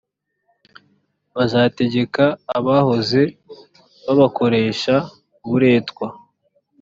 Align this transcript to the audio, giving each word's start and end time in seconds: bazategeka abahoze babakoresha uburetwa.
bazategeka 1.35 2.23
abahoze 2.57 3.21
babakoresha 4.05 4.93
uburetwa. 5.43 6.07